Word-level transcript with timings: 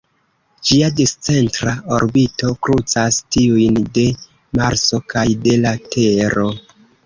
Ĝia 0.69 0.87
discentra 0.99 1.73
orbito 1.97 2.49
krucas 2.69 3.21
tiujn 3.37 3.79
de 4.01 4.09
Marso 4.63 5.03
kaj 5.15 5.29
de 5.49 5.57
la 5.69 5.79
Tero. 5.95 6.53